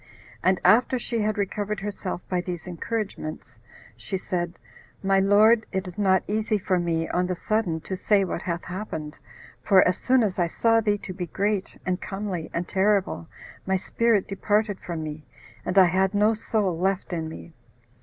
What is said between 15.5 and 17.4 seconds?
and I had no soul left in